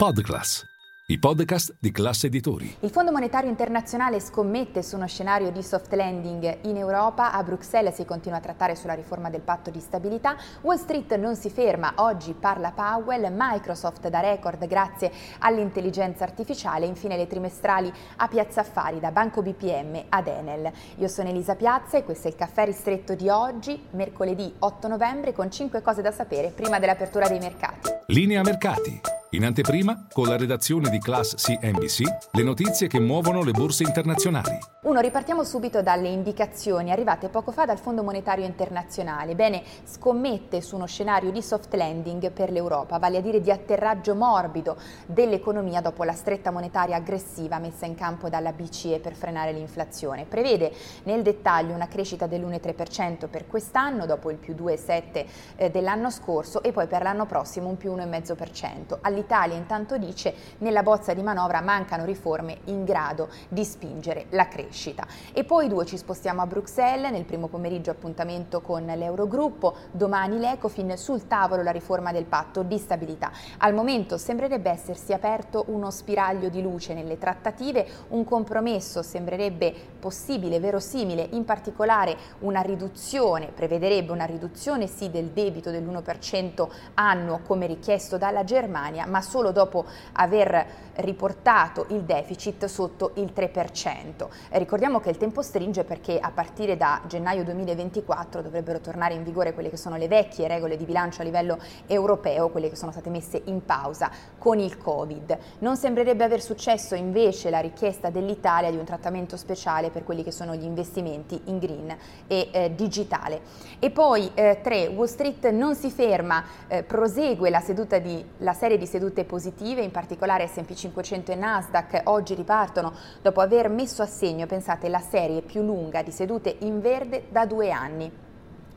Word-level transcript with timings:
Podclass, 0.00 0.64
i 1.06 1.18
podcast 1.18 1.74
di 1.80 1.90
classe 1.90 2.28
editori. 2.28 2.72
Il 2.82 2.90
Fondo 2.90 3.10
Monetario 3.10 3.50
Internazionale 3.50 4.20
scommette 4.20 4.80
su 4.84 4.94
uno 4.94 5.08
scenario 5.08 5.50
di 5.50 5.60
soft 5.60 5.92
landing 5.92 6.58
in 6.66 6.76
Europa. 6.76 7.32
A 7.32 7.42
Bruxelles 7.42 7.96
si 7.96 8.04
continua 8.04 8.38
a 8.38 8.40
trattare 8.40 8.76
sulla 8.76 8.92
riforma 8.92 9.28
del 9.28 9.40
patto 9.40 9.70
di 9.70 9.80
stabilità. 9.80 10.36
Wall 10.60 10.76
Street 10.76 11.16
non 11.16 11.34
si 11.34 11.50
ferma. 11.50 11.94
Oggi 11.96 12.32
parla 12.34 12.70
Powell. 12.70 13.26
Microsoft 13.36 14.06
da 14.06 14.20
record 14.20 14.68
grazie 14.68 15.10
all'intelligenza 15.40 16.22
artificiale. 16.22 16.86
Infine 16.86 17.16
le 17.16 17.26
trimestrali 17.26 17.92
a 18.18 18.28
Piazza 18.28 18.60
Affari 18.60 19.00
da 19.00 19.10
Banco 19.10 19.42
BPM 19.42 20.04
ad 20.10 20.28
Enel. 20.28 20.70
Io 20.98 21.08
sono 21.08 21.28
Elisa 21.28 21.56
Piazza 21.56 21.98
e 21.98 22.04
questo 22.04 22.28
è 22.28 22.30
il 22.30 22.36
caffè 22.36 22.66
ristretto 22.66 23.16
di 23.16 23.28
oggi, 23.28 23.88
mercoledì 23.90 24.54
8 24.60 24.86
novembre, 24.86 25.32
con 25.32 25.50
5 25.50 25.82
cose 25.82 26.02
da 26.02 26.12
sapere 26.12 26.50
prima 26.50 26.78
dell'apertura 26.78 27.26
dei 27.26 27.40
mercati. 27.40 27.90
Linea 28.06 28.42
mercati. 28.42 29.17
In 29.32 29.44
anteprima, 29.44 30.06
con 30.10 30.26
la 30.26 30.38
redazione 30.38 30.88
di 30.88 30.98
Class 30.98 31.34
CNBC, 31.34 32.30
le 32.32 32.42
notizie 32.42 32.86
che 32.86 32.98
muovono 32.98 33.42
le 33.42 33.50
borse 33.50 33.82
internazionali. 33.82 34.58
Uno, 34.80 35.00
ripartiamo 35.00 35.44
subito 35.44 35.82
dalle 35.82 36.08
indicazioni 36.08 36.90
arrivate 36.90 37.28
poco 37.28 37.50
fa 37.50 37.66
dal 37.66 37.78
Fondo 37.78 38.02
Monetario 38.02 38.46
Internazionale. 38.46 39.34
Bene, 39.34 39.62
scommette 39.84 40.62
su 40.62 40.76
uno 40.76 40.86
scenario 40.86 41.30
di 41.30 41.42
soft 41.42 41.74
landing 41.74 42.30
per 42.30 42.50
l'Europa, 42.50 42.98
vale 42.98 43.18
a 43.18 43.20
dire 43.20 43.42
di 43.42 43.50
atterraggio 43.50 44.14
morbido 44.14 44.78
dell'economia 45.04 45.82
dopo 45.82 46.04
la 46.04 46.14
stretta 46.14 46.50
monetaria 46.50 46.96
aggressiva 46.96 47.58
messa 47.58 47.84
in 47.84 47.96
campo 47.96 48.30
dalla 48.30 48.52
BCE 48.52 48.98
per 48.98 49.12
frenare 49.12 49.52
l'inflazione. 49.52 50.24
Prevede 50.24 50.72
nel 51.02 51.20
dettaglio 51.20 51.74
una 51.74 51.88
crescita 51.88 52.26
dell'1,3% 52.26 53.28
per 53.28 53.46
quest'anno, 53.46 54.06
dopo 54.06 54.30
il 54.30 54.38
più 54.38 54.54
2,7% 54.54 55.26
eh, 55.56 55.70
dell'anno 55.70 56.08
scorso 56.08 56.62
e 56.62 56.72
poi 56.72 56.86
per 56.86 57.02
l'anno 57.02 57.26
prossimo 57.26 57.68
un 57.68 57.76
più 57.76 57.94
1,5%. 57.94 59.16
All'Italia 59.18 59.56
intanto 59.56 59.98
dice 59.98 60.32
nella 60.58 60.84
bozza 60.84 61.12
di 61.12 61.22
manovra 61.22 61.60
mancano 61.60 62.04
riforme 62.04 62.58
in 62.66 62.84
grado 62.84 63.28
di 63.48 63.64
spingere 63.64 64.26
la 64.30 64.46
crescita. 64.46 65.04
E 65.32 65.42
poi 65.42 65.66
due 65.66 65.84
ci 65.86 65.96
spostiamo 65.96 66.40
a 66.40 66.46
Bruxelles, 66.46 67.10
nel 67.10 67.24
primo 67.24 67.48
pomeriggio 67.48 67.90
appuntamento 67.90 68.60
con 68.60 68.84
l'Eurogruppo, 68.84 69.74
domani 69.90 70.38
l'Ecofin 70.38 70.96
sul 70.96 71.26
tavolo 71.26 71.62
la 71.62 71.72
riforma 71.72 72.12
del 72.12 72.26
patto 72.26 72.62
di 72.62 72.78
stabilità. 72.78 73.32
Al 73.58 73.74
momento 73.74 74.18
sembrerebbe 74.18 74.70
essersi 74.70 75.12
aperto 75.12 75.64
uno 75.66 75.90
spiraglio 75.90 76.48
di 76.48 76.62
luce 76.62 76.94
nelle 76.94 77.18
trattative, 77.18 77.86
un 78.10 78.22
compromesso 78.22 79.02
sembrerebbe 79.02 79.74
possibile, 79.98 80.60
verosimile, 80.60 81.26
in 81.32 81.44
particolare 81.44 82.16
una 82.40 82.60
riduzione, 82.60 83.48
prevederebbe 83.48 84.12
una 84.12 84.26
riduzione 84.26 84.86
sì 84.86 85.10
del 85.10 85.30
debito 85.30 85.72
dell'1% 85.72 86.68
annuo 86.94 87.40
come 87.44 87.66
richiesto 87.66 88.16
dalla 88.16 88.44
Germania, 88.44 89.06
ma 89.08 89.20
solo 89.20 89.50
dopo 89.50 89.84
aver 90.12 90.86
riportato 90.98 91.86
il 91.90 92.02
deficit 92.02 92.66
sotto 92.66 93.12
il 93.14 93.32
3%. 93.34 94.28
Ricordiamo 94.50 95.00
che 95.00 95.10
il 95.10 95.16
tempo 95.16 95.42
stringe 95.42 95.84
perché 95.84 96.18
a 96.18 96.30
partire 96.30 96.76
da 96.76 97.00
gennaio 97.06 97.44
2024 97.44 98.42
dovrebbero 98.42 98.80
tornare 98.80 99.14
in 99.14 99.22
vigore 99.22 99.54
quelle 99.54 99.70
che 99.70 99.76
sono 99.76 99.96
le 99.96 100.08
vecchie 100.08 100.48
regole 100.48 100.76
di 100.76 100.84
bilancio 100.84 101.22
a 101.22 101.24
livello 101.24 101.58
europeo, 101.86 102.48
quelle 102.48 102.68
che 102.68 102.76
sono 102.76 102.92
state 102.92 103.10
messe 103.10 103.40
in 103.44 103.64
pausa 103.64 104.10
con 104.38 104.58
il 104.58 104.76
Covid. 104.78 105.38
Non 105.58 105.76
sembrerebbe 105.76 106.24
aver 106.24 106.42
successo 106.42 106.94
invece 106.94 107.50
la 107.50 107.60
richiesta 107.60 108.10
dell'Italia 108.10 108.70
di 108.70 108.76
un 108.76 108.84
trattamento 108.84 109.36
speciale 109.36 109.90
per 109.90 110.04
quelli 110.04 110.24
che 110.24 110.32
sono 110.32 110.54
gli 110.54 110.64
investimenti 110.64 111.40
in 111.44 111.58
green 111.58 111.96
e 112.26 112.48
eh, 112.50 112.74
digitale. 112.74 113.40
E 113.78 113.90
poi 113.90 114.30
eh, 114.34 114.60
tre, 114.62 114.88
Wall 114.88 115.06
Street 115.06 115.48
non 115.50 115.74
si 115.74 115.90
ferma, 115.90 116.44
eh, 116.66 116.82
prosegue 116.82 117.50
la, 117.50 117.62
di, 118.02 118.24
la 118.38 118.52
serie 118.52 118.78
di 118.78 118.86
sedute 118.86 118.97
positive, 119.24 119.82
in 119.82 119.90
particolare 119.90 120.46
S&P 120.46 120.74
500 120.74 121.32
e 121.32 121.34
Nasdaq 121.34 122.02
oggi 122.04 122.34
ripartono 122.34 122.92
dopo 123.22 123.40
aver 123.40 123.68
messo 123.68 124.02
a 124.02 124.06
segno, 124.06 124.46
pensate, 124.46 124.88
la 124.88 125.00
serie 125.00 125.42
più 125.42 125.62
lunga 125.62 126.02
di 126.02 126.10
sedute 126.10 126.56
in 126.60 126.80
verde 126.80 127.24
da 127.30 127.46
due 127.46 127.70
anni. 127.70 128.10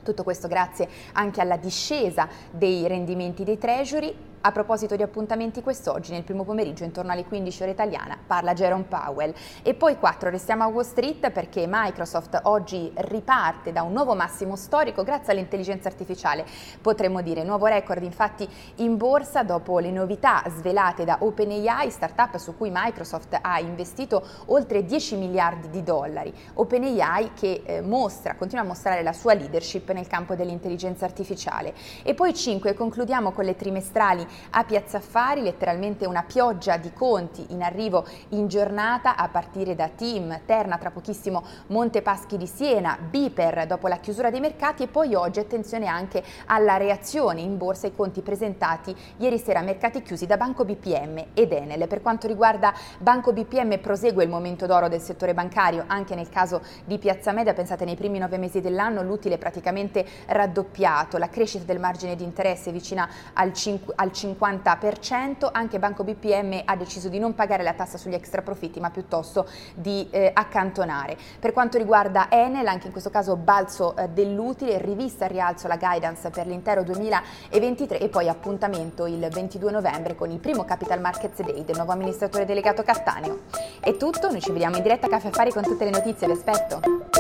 Tutto 0.04 0.24
questo 0.24 0.48
grazie 0.48 0.88
anche 1.14 1.42
alla 1.42 1.58
discesa 1.58 2.28
dei 2.50 2.88
rendimenti 2.88 3.44
dei 3.44 3.58
treasury 3.58 4.31
a 4.42 4.52
proposito 4.52 4.96
di 4.96 5.04
appuntamenti 5.04 5.62
quest'oggi, 5.62 6.12
nel 6.12 6.24
primo 6.24 6.44
pomeriggio, 6.44 6.84
intorno 6.84 7.12
alle 7.12 7.26
15 7.26 7.62
ore 7.62 7.72
italiana, 7.72 8.18
parla 8.26 8.54
Jerome 8.54 8.84
Powell. 8.84 9.34
E 9.62 9.74
poi 9.76 9.98
4, 9.98 10.30
restiamo 10.30 10.64
a 10.64 10.68
Wall 10.68 10.84
Street 10.84 11.30
perché 11.30 11.66
Microsoft 11.68 12.40
oggi 12.44 12.92
riparte 12.96 13.72
da 13.72 13.84
un 13.84 13.94
nuovo 13.94 14.16
massimo 14.16 14.56
storico 14.56 15.04
grazie 15.04 15.34
all'intelligenza 15.34 15.88
artificiale, 15.88 16.46
potremmo 16.82 17.22
dire. 17.22 17.44
Nuovo 17.44 17.68
record 17.68 18.04
infatti 18.04 18.48
in 18.78 18.98
borsa 18.98 19.44
dopo 19.44 19.78
le 19.80 19.92
novità 19.92 20.44
svelate 20.48 21.06
da 21.06 21.18
OpenAI, 21.20 21.92
startup 21.92 22.38
su 22.38 22.58
cui 22.58 22.72
Microsoft 22.74 23.38
ha 23.40 23.60
investito 23.60 24.26
oltre 24.48 24.84
10 24.84 25.18
miliardi 25.18 25.70
di 25.70 25.84
dollari. 25.84 26.34
OpenAI 26.56 27.34
che 27.34 27.62
eh, 27.64 27.82
mostra, 27.82 28.36
continua 28.36 28.64
a 28.64 28.68
mostrare 28.68 29.04
la 29.04 29.14
sua 29.14 29.34
leadership 29.34 29.92
nel 29.92 30.08
campo 30.08 30.34
dell'intelligenza 30.34 31.06
artificiale. 31.06 31.74
E 32.02 32.16
poi 32.16 32.34
5, 32.34 32.74
concludiamo 32.74 33.32
con 33.32 33.46
le 33.46 33.56
trimestrali 33.56 34.30
a 34.52 34.64
Piazza 34.64 34.98
Affari, 34.98 35.42
letteralmente 35.42 36.06
una 36.06 36.24
pioggia 36.24 36.78
di 36.78 36.92
conti 36.94 37.46
in 37.50 37.62
arrivo 37.62 38.06
in 38.30 38.48
giornata 38.48 39.16
a 39.16 39.28
partire 39.30 39.76
da 39.76 39.90
Team, 39.90 40.42
Terna, 40.46 40.78
tra 40.78 40.92
pochissimo 40.92 41.44
Monte 41.68 42.02
Paschi 42.02 42.38
di 42.38 42.48
Siena, 42.48 42.98
Biper 43.00 43.66
dopo 43.68 43.88
la 43.88 43.98
chiusura 43.98 44.30
dei 44.30 44.40
mercati 44.40 44.84
e 44.84 44.88
poi 44.88 45.16
oggi 45.16 45.40
attenzione 45.40 45.88
anche 45.88 46.24
alla 46.46 46.78
reazione 46.78 47.42
in 47.42 47.58
borsa 47.58 47.88
ai 47.88 47.96
conti 47.96 48.22
presentati 48.22 48.96
ieri 49.18 49.38
sera 49.38 49.60
a 49.60 49.64
mercati 49.64 50.02
chiusi 50.02 50.26
da 50.26 50.38
Banco 50.38 50.66
BPM 50.66 51.26
ed 51.34 51.52
Enel. 51.52 51.88
Per 51.88 52.02
quanto 52.02 52.28
riguarda 52.28 52.74
Banco 53.00 53.34
BPM 53.34 53.80
prosegue 53.80 54.24
il 54.24 54.30
momento 54.30 54.66
d'oro 54.66 54.88
del 54.88 55.02
settore 55.02 55.34
bancario 55.34 55.84
anche 55.88 56.16
nel 56.16 56.30
caso 56.30 56.62
di 56.86 56.98
Piazza 56.98 57.32
Media, 57.32 57.54
pensate 57.54 57.86
nei 57.86 57.96
primi 57.96 58.18
nove 58.18 58.38
mesi 58.38 58.62
dell'anno 58.62 59.04
l'utile 59.04 59.36
è 59.36 59.38
praticamente 59.38 60.06
raddoppiato, 60.28 61.18
la 61.18 61.30
crescita 61.30 61.64
del 61.64 61.80
margine 61.80 62.16
di 62.16 62.24
interesse 62.24 62.72
vicina 62.72 63.10
al 63.34 63.54
5, 63.54 63.94
al 63.98 64.12
50%, 64.22 65.50
anche 65.52 65.80
Banco 65.80 66.04
BPM 66.04 66.62
ha 66.66 66.76
deciso 66.76 67.10
di 67.10 67.20
non 67.20 67.34
pagare 67.34 67.64
la 67.64 67.74
tassa 67.74 67.98
sugli 67.98 68.14
extra 68.14 68.42
profitti 68.42 68.80
ma 68.80 68.90
piuttosto 68.90 69.48
di 69.76 70.08
eh, 70.12 70.32
accantonare. 70.34 71.18
Per 71.40 71.54
quanto 71.54 71.78
riguarda 71.78 72.28
Enel, 72.30 72.68
anche 72.68 72.88
in 72.88 72.92
questo 72.92 73.10
caso 73.10 73.36
balzo 73.36 73.96
eh, 73.96 74.10
dell'utile, 74.10 74.78
rivista 74.78 75.26
al 75.26 75.32
rialzo 75.32 75.68
la 75.68 75.78
guidance 75.78 76.30
per 76.30 76.48
l'intero 76.48 76.84
2023 76.84 78.00
e 78.00 78.10
poi 78.10 78.30
appuntamento 78.30 79.06
il 79.06 79.28
22 79.32 79.72
novembre 79.72 80.16
con 80.16 80.30
il 80.30 80.40
primo 80.40 80.66
Capital 80.66 81.00
Markets 81.00 81.42
Day 81.42 81.64
del 81.64 81.76
nuovo 81.76 81.92
amministratore 81.92 82.46
delegato 82.46 82.84
Cattaneo. 82.84 83.42
È 83.80 83.98
tutto, 83.98 84.30
noi 84.30 84.42
ci 84.42 84.52
vediamo 84.52 84.78
in 84.78 84.84
diretta 84.84 85.08
a 85.08 85.10
Caffè 85.10 85.28
Affari 85.28 85.52
con 85.52 85.64
tutte 85.64 85.86
le 85.86 85.92
notizie, 85.92 86.28
vi 86.28 86.34
aspetto. 86.34 87.11